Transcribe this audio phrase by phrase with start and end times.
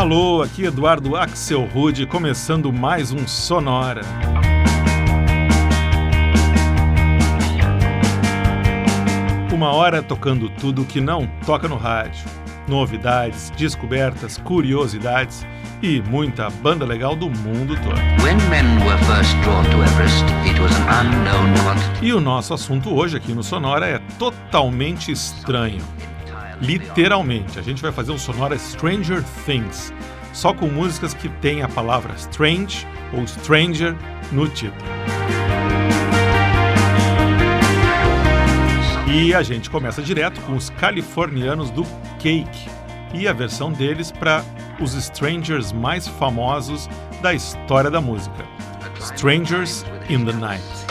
[0.00, 4.00] Alô, aqui Eduardo Axel Rude, começando mais um Sonora.
[9.52, 12.24] Uma hora tocando tudo que não toca no rádio.
[12.66, 15.46] Novidades, descobertas, curiosidades
[15.82, 18.00] e muita banda legal do mundo todo.
[22.00, 25.84] e o nosso assunto hoje aqui no Sonora é totalmente estranho.
[26.60, 29.92] Literalmente, a gente vai fazer um Sonora Stranger Things,
[30.32, 33.96] só com músicas que tem a palavra strange ou stranger
[34.30, 34.84] no título.
[39.12, 41.84] E a gente começa direto com os californianos do
[42.18, 42.68] Cake
[43.12, 44.44] e a versão deles para
[44.80, 46.88] os strangers mais famosos
[47.20, 48.44] da história da música:
[49.00, 50.89] Strangers in the Night.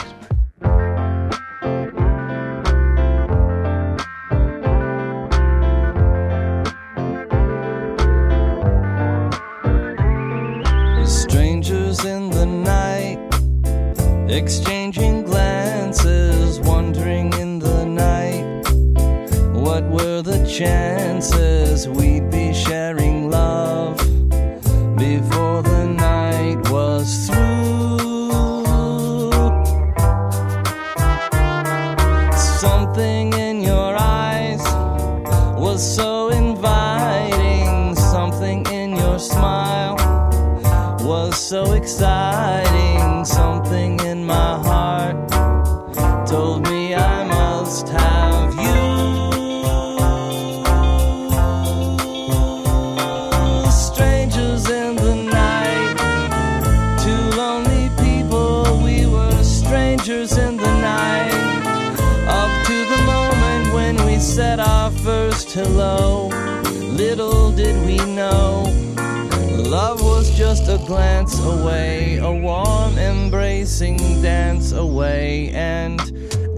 [70.89, 75.51] glance away, a warm embracing dance away.
[75.51, 76.01] And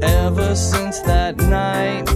[0.02, 2.10] ever since that night,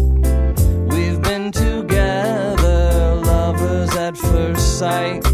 [0.94, 5.25] we've been together, lovers at first sight.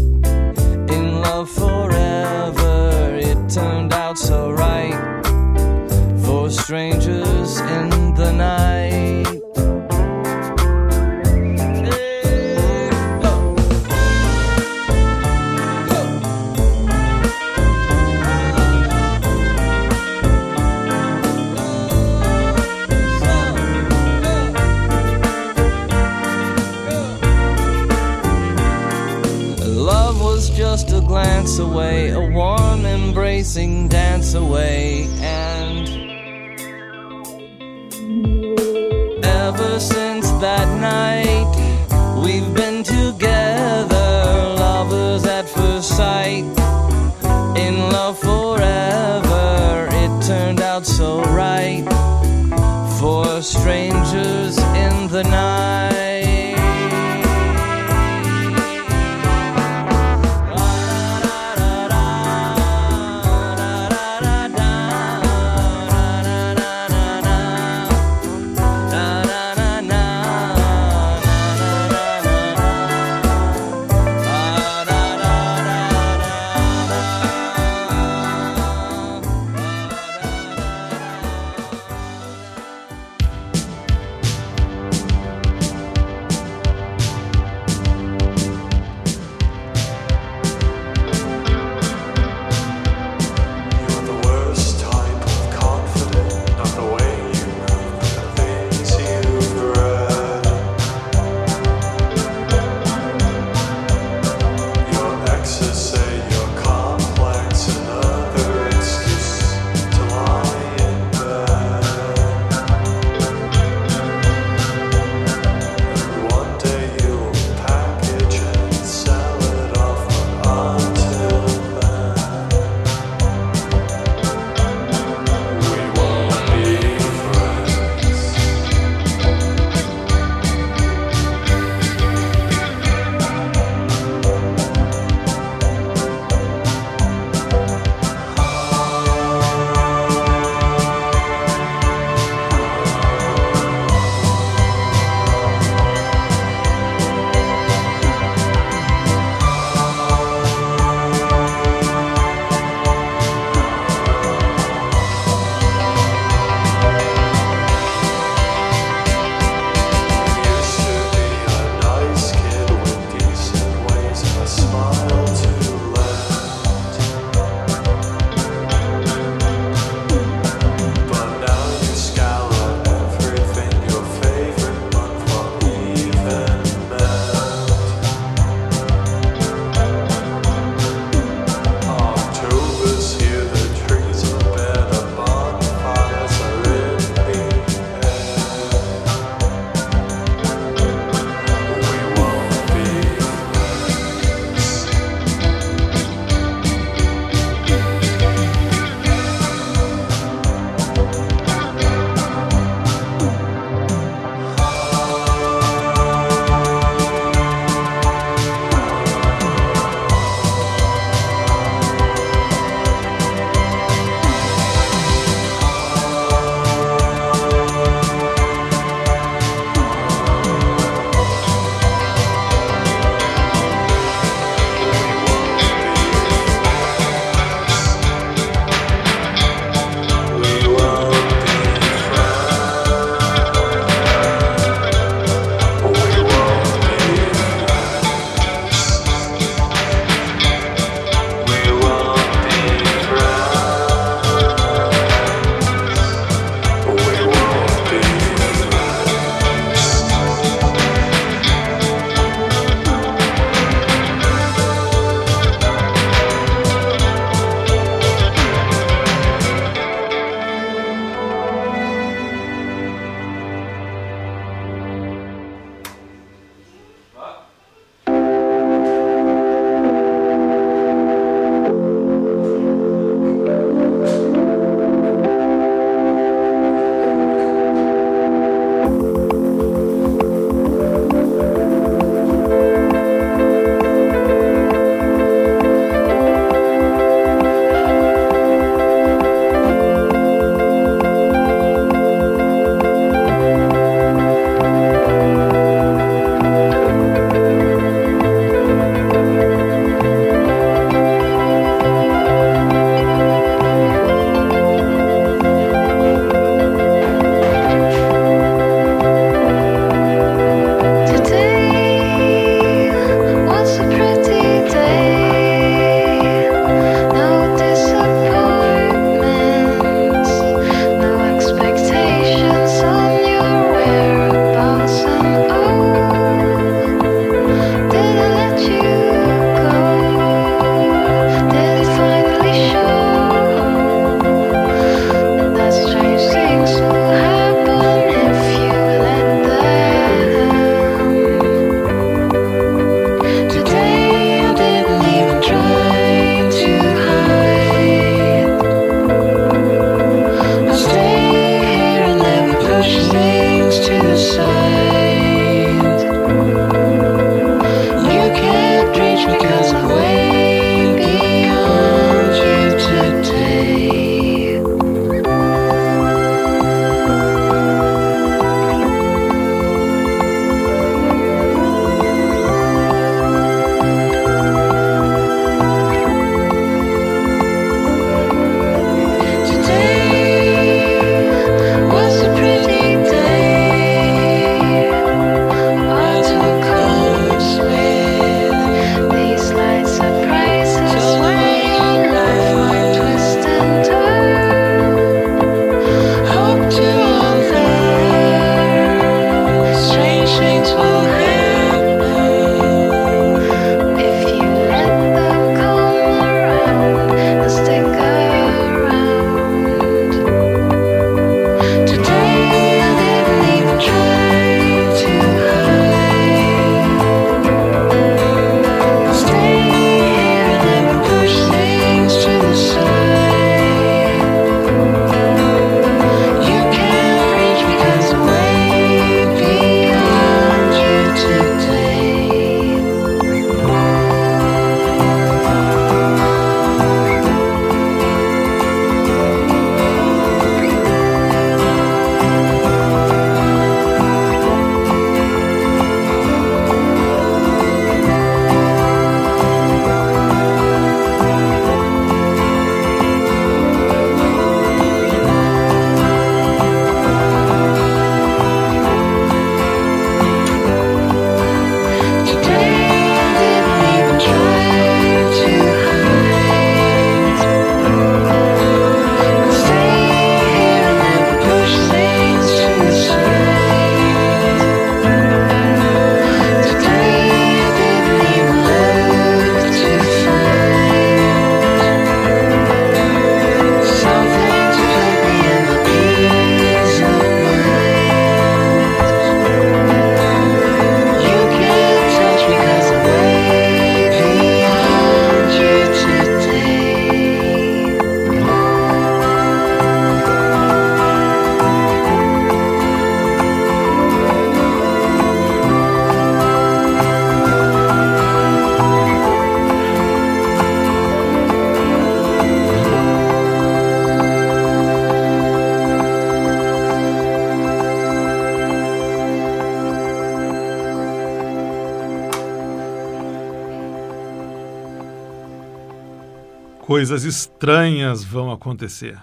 [527.12, 529.18] Coisas estranhas vão acontecer.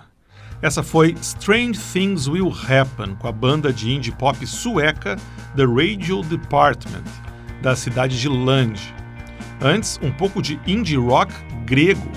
[0.61, 5.15] Essa foi Strange Things Will Happen, com a banda de indie pop sueca
[5.55, 7.05] The Radio Department,
[7.63, 8.79] da cidade de Lund.
[9.59, 11.33] Antes, um pouco de indie rock
[11.65, 12.11] grego.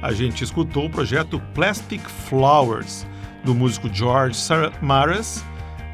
[0.00, 3.06] A gente escutou o projeto Plastic Flowers,
[3.44, 4.38] do músico George
[4.80, 5.44] Maras,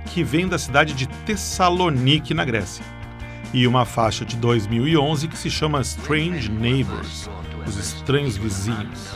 [0.05, 2.85] que vem da cidade de Tessalonique, na Grécia.
[3.53, 7.29] E uma faixa de 2011 que se chama Strange Neighbors,
[7.67, 9.16] os estranhos vizinhos.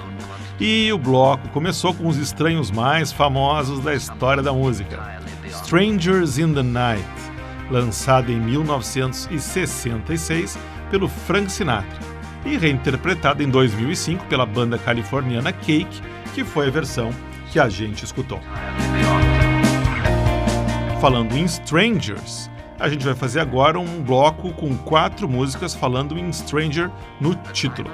[0.61, 6.53] E o bloco começou com os estranhos mais famosos da história da música, Strangers in
[6.53, 7.03] the Night,
[7.71, 10.59] lançado em 1966
[10.91, 11.99] pelo Frank Sinatra
[12.45, 16.03] e reinterpretado em 2005 pela banda californiana Cake,
[16.35, 17.09] que foi a versão
[17.51, 18.39] que a gente escutou.
[21.01, 26.31] Falando em Strangers, a gente vai fazer agora um bloco com quatro músicas falando em
[26.31, 27.91] Stranger no título.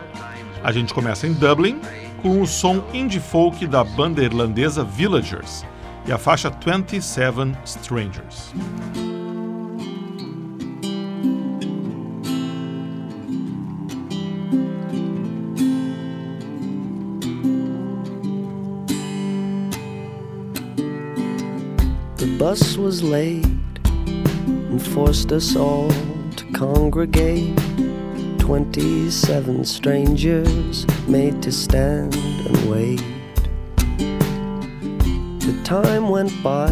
[0.65, 1.81] A gente começa em Dublin,
[2.27, 5.65] com o som indie folk da banda irlandesa Villagers
[6.09, 8.53] e a faixa 27 Strangers.
[22.17, 23.47] The bus was late
[24.73, 25.91] and forced us all
[26.35, 27.55] to congregate
[28.47, 33.03] 27 strangers made to stand and wait.
[35.41, 36.71] The time went by,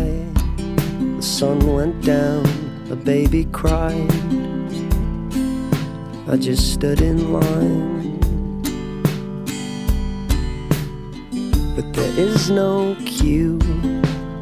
[1.16, 2.46] the sun went down,
[2.92, 4.08] a baby cried.
[6.28, 8.20] I just stood in line.
[11.74, 13.58] But there is no cue,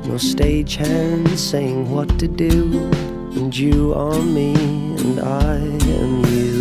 [0.04, 2.90] no stagehand saying what to do.
[3.36, 6.51] And you are me, and I am you.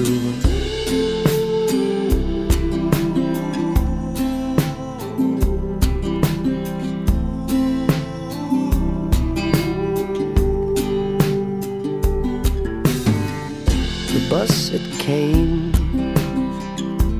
[15.01, 15.73] Came,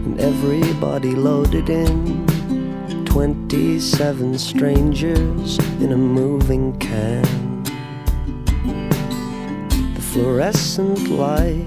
[0.05, 2.25] and everybody loaded in.
[3.05, 7.63] 27 strangers in a moving can.
[9.96, 11.65] The fluorescent light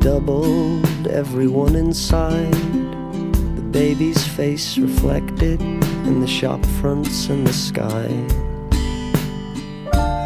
[0.00, 2.52] doubled everyone inside.
[3.56, 8.08] The baby's face reflected in the shop fronts and the sky.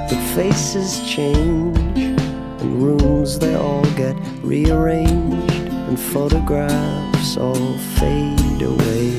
[0.08, 1.83] The faces change
[2.64, 9.10] and rooms they all get rearranged, and photographs all fade away.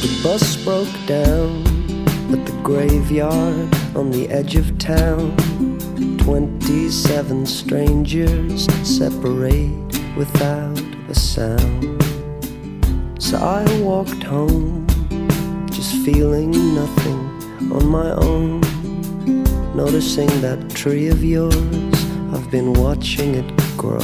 [0.00, 1.62] The bus broke down
[2.32, 5.36] at the graveyard on the edge of town
[6.26, 9.70] 27 strangers separate
[10.16, 10.76] without
[11.08, 12.02] a sound.
[13.22, 14.88] So I walked home,
[15.70, 17.20] just feeling nothing
[17.70, 18.60] on my own.
[19.76, 21.94] Noticing that tree of yours,
[22.34, 24.00] I've been watching it grow.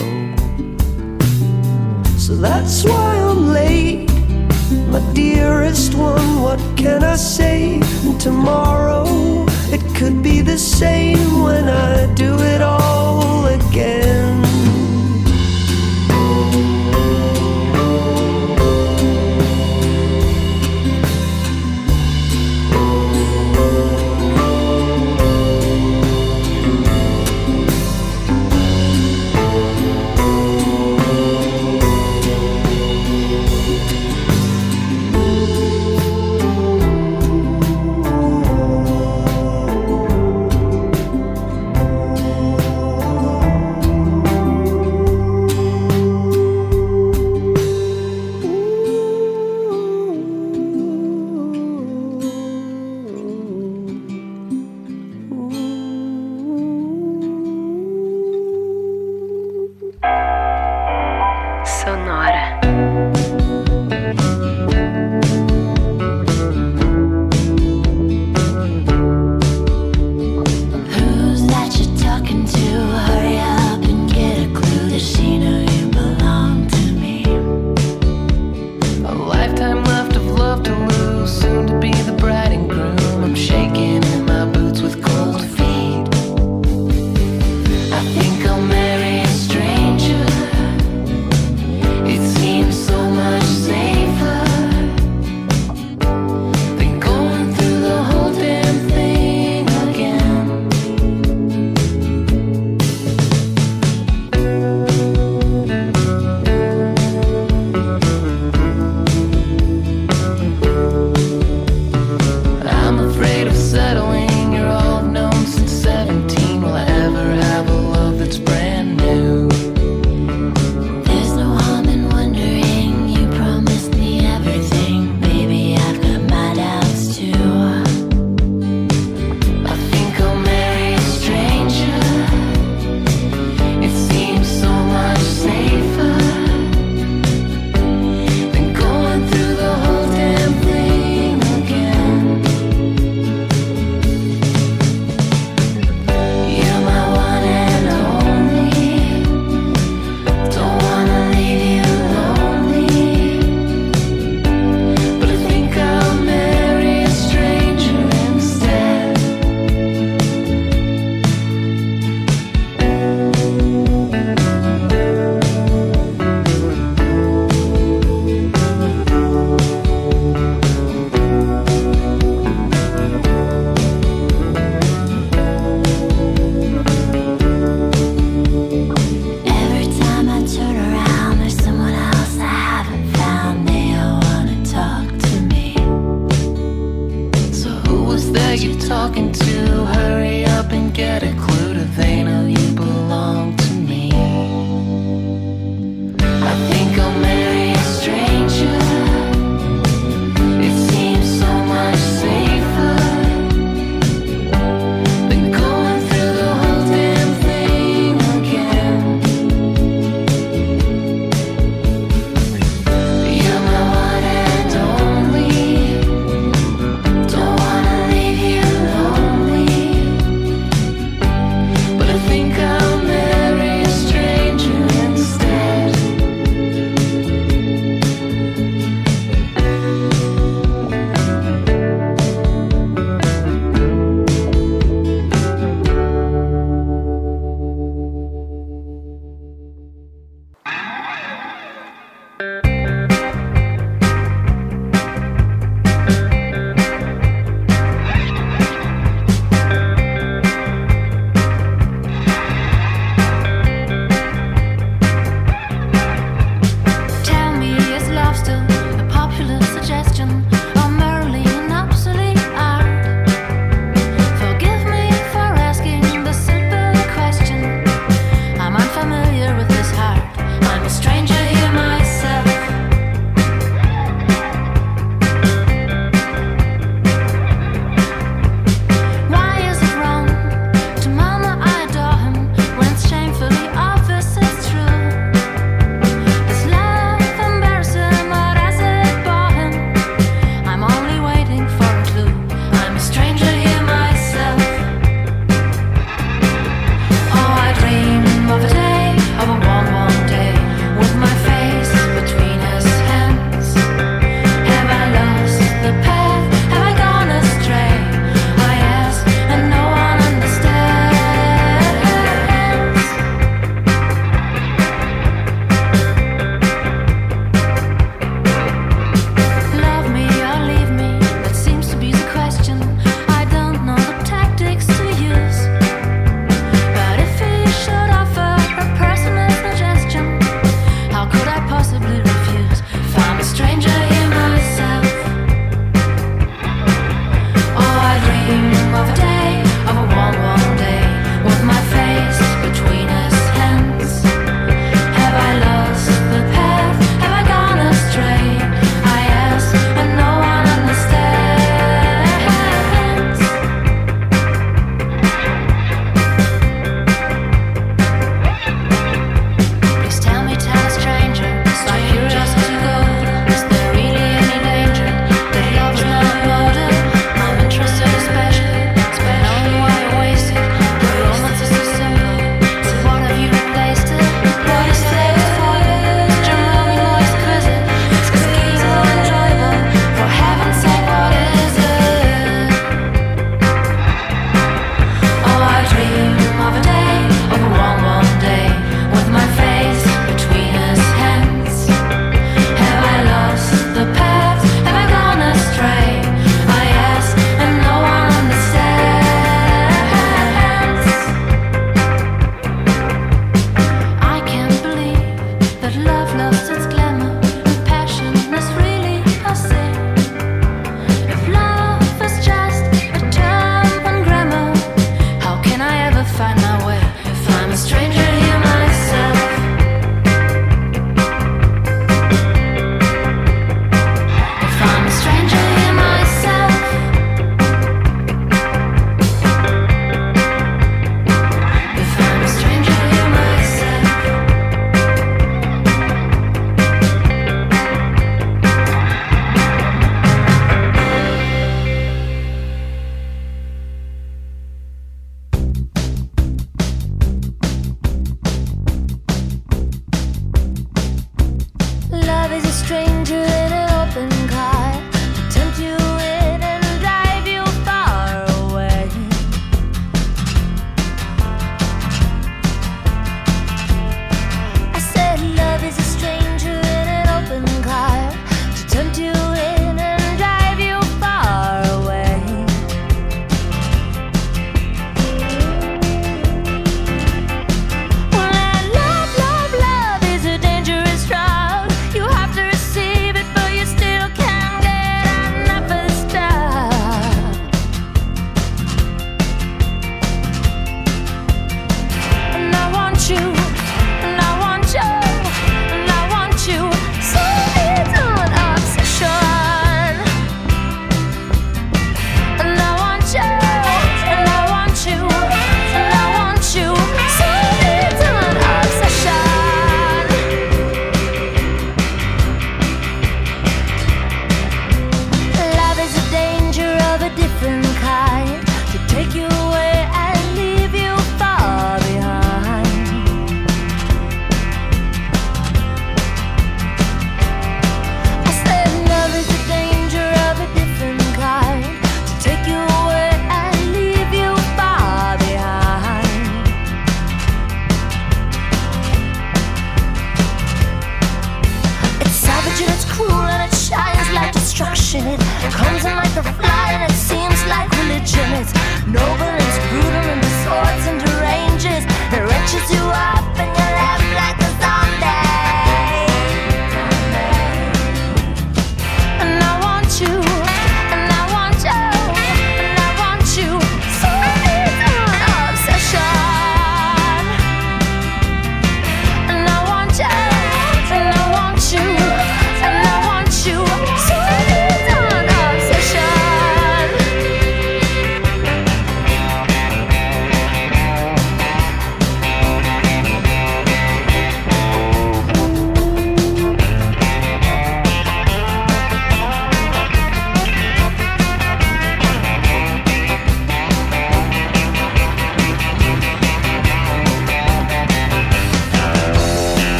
[2.19, 4.09] So that's why I'm late,
[4.93, 6.41] my dearest one.
[6.41, 7.81] What can I say?
[8.21, 9.32] Tomorrow
[9.73, 14.32] it could be the same when I do it all again.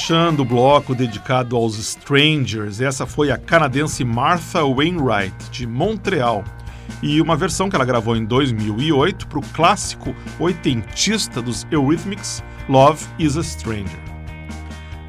[0.00, 6.42] Fechando o bloco dedicado aos Strangers, essa foi a canadense Martha Wainwright, de Montreal,
[7.02, 13.04] e uma versão que ela gravou em 2008 para o clássico oitentista dos Eurythmics, Love
[13.18, 14.00] is a Stranger.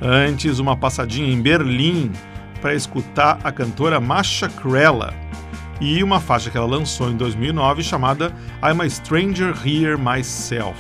[0.02, 2.12] Antes, uma passadinha em Berlim
[2.60, 5.14] para escutar a cantora Masha Krella
[5.80, 10.78] e uma faixa que ela lançou em 2009 chamada I'm a Stranger Here Myself.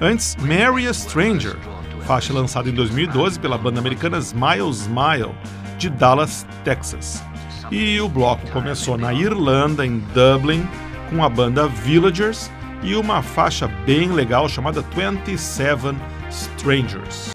[0.00, 1.58] Antes, Marry a Stranger,
[2.00, 5.34] faixa lançada em 2012 pela banda americana Smile Smile,
[5.78, 7.22] de Dallas, Texas.
[7.70, 10.66] E o bloco começou na Irlanda, em Dublin,
[11.08, 12.50] com a banda Villagers
[12.82, 15.96] e uma faixa bem legal chamada 27
[16.30, 17.30] Strangers.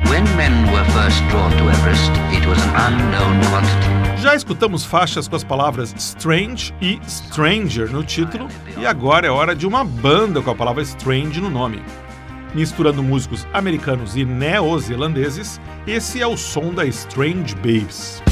[1.70, 2.12] Everest.
[4.18, 8.48] Já escutamos faixas com as palavras Strange e Stranger no título,
[8.78, 11.84] e agora é hora de uma banda com a palavra Strange no nome.
[12.56, 18.24] Misturando músicos americanos e neozelandeses, esse é o som da Strange Babes.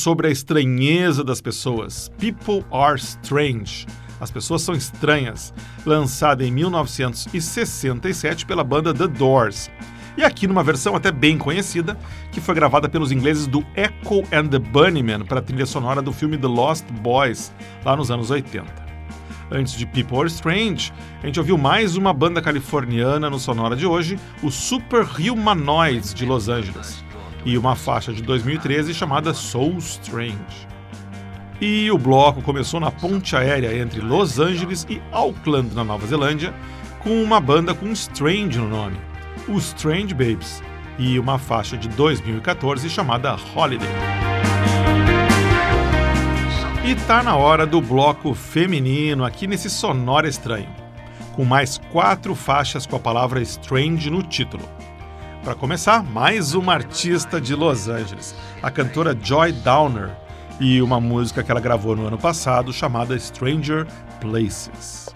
[0.00, 3.86] Sobre a estranheza das pessoas, People Are Strange.
[4.18, 5.52] As pessoas são estranhas,
[5.84, 9.70] lançada em 1967 pela banda The Doors.
[10.16, 11.98] E aqui numa versão até bem conhecida,
[12.32, 16.12] que foi gravada pelos ingleses do Echo and the Bunnymen para a trilha sonora do
[16.12, 17.52] filme The Lost Boys,
[17.84, 18.90] lá nos anos 80.
[19.52, 20.92] Antes de People Are Strange,
[21.22, 26.24] a gente ouviu mais uma banda californiana no Sonora de hoje, o Super Humanoids de
[26.24, 27.04] Los Angeles,
[27.44, 30.68] e uma faixa de 2013 chamada Soul Strange.
[31.60, 36.54] E o bloco começou na ponte aérea entre Los Angeles e Auckland, na Nova Zelândia,
[37.00, 38.98] com uma banda com Strange no nome,
[39.46, 40.62] o Strange Babes,
[40.98, 43.88] e uma faixa de 2014 chamada Holiday.
[46.84, 50.68] E tá na hora do bloco feminino aqui nesse Sonora Estranho,
[51.32, 54.79] com mais quatro faixas com a palavra Strange no título.
[55.42, 60.10] Para começar, mais uma artista de Los Angeles, a cantora Joy Downer,
[60.60, 63.86] e uma música que ela gravou no ano passado chamada Stranger
[64.20, 65.08] Places.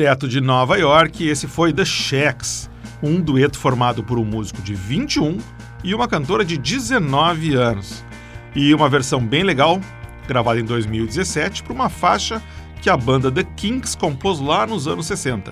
[0.00, 2.70] Direto de Nova York, esse foi The Shacks,
[3.02, 5.36] um dueto formado por um músico de 21
[5.84, 8.02] e uma cantora de 19 anos.
[8.56, 9.78] E uma versão bem legal,
[10.26, 12.42] gravada em 2017, para uma faixa
[12.80, 15.50] que a banda The Kinks compôs lá nos anos 60,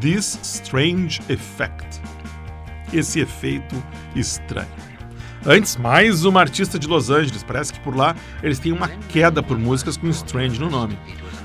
[0.00, 2.00] This Strange Effect.
[2.92, 3.74] Esse efeito
[4.14, 4.68] estranho.
[5.46, 9.42] Antes, mais uma artista de Los Angeles, parece que por lá eles têm uma queda
[9.42, 10.98] por músicas com Strange no nome.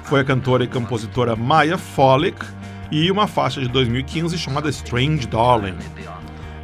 [0.05, 2.43] Foi a cantora e compositora Maya Follick
[2.91, 5.77] e uma faixa de 2015 chamada Strange Darling.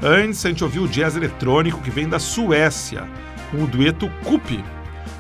[0.02, 3.08] Antes, a gente ouviu o jazz eletrônico que vem da Suécia,
[3.52, 4.64] com o dueto Kupi,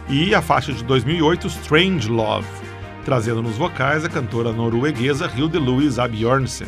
[0.10, 2.47] e a faixa de 2008 Strange Love,
[3.05, 6.68] trazendo nos vocais a cantora norueguesa Hilde Louise Abjørnsen.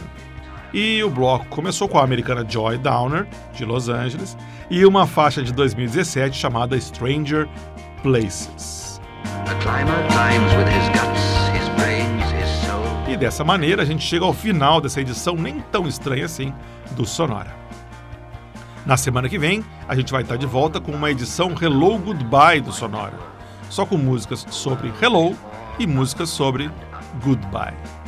[0.73, 4.37] E o bloco começou com a americana Joy Downer, de Los Angeles,
[4.69, 7.47] e uma faixa de 2017 chamada Stranger
[8.01, 9.01] Places.
[13.09, 16.53] E dessa maneira a gente chega ao final dessa edição nem tão estranha assim
[16.91, 17.53] do Sonora.
[18.85, 22.61] Na semana que vem, a gente vai estar de volta com uma edição Hello Goodbye
[22.61, 23.19] do Sonora,
[23.69, 25.35] só com músicas sobre Hello
[25.77, 26.71] e músicas sobre
[27.21, 28.00] Goodbye.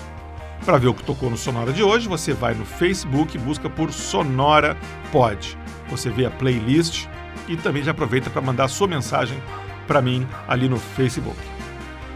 [0.66, 3.70] Para ver o que tocou no Sonora de hoje, você vai no Facebook e busca
[3.70, 4.78] por Sonora
[5.12, 5.58] Pod.
[5.90, 7.06] Você vê a playlist
[7.50, 9.44] e também já aproveita para mandar sua mensagem
[9.86, 11.38] para mim ali no Facebook.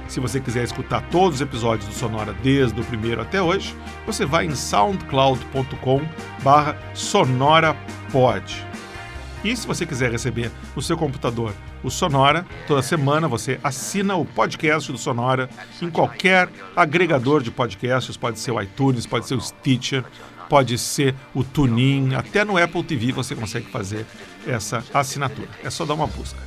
[0.07, 3.75] Se você quiser escutar todos os episódios do Sonora desde o primeiro até hoje,
[4.05, 6.01] você vai em soundcloud.com
[6.41, 8.65] barra sonorapod.
[9.43, 11.53] E se você quiser receber no seu computador
[11.83, 15.49] o Sonora, toda semana você assina o podcast do Sonora
[15.81, 20.03] em qualquer agregador de podcasts, pode ser o iTunes, pode ser o Stitcher,
[20.49, 24.05] pode ser o TuneIn, até no Apple TV você consegue fazer
[24.45, 25.49] essa assinatura.
[25.63, 26.39] É só dar uma busca.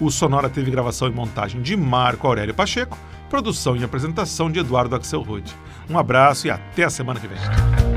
[0.00, 2.98] O Sonora teve gravação e montagem de Marco Aurélio Pacheco,
[3.30, 5.50] produção e apresentação de Eduardo Axelrod.
[5.88, 7.93] Um abraço e até a semana que vem.